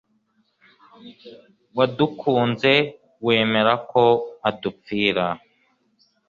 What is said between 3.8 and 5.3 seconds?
ko adupfira